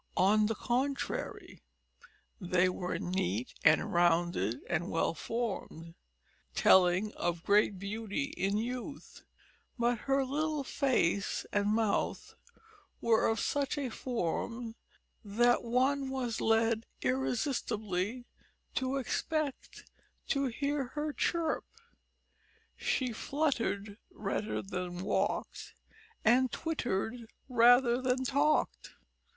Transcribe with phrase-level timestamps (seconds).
[0.17, 1.61] On the contrary,
[2.39, 5.93] they were neat and rounded and well formed,
[6.55, 9.21] telling of great beauty in youth,
[9.77, 12.33] but her little face and mouth
[12.99, 14.73] were of such a form
[15.23, 18.25] that one was led irresistibly
[18.73, 19.85] to expect
[20.29, 21.65] to hear her chirp;
[22.75, 25.75] she fluttered rather than walked
[26.25, 28.95] and twittered rather than talked.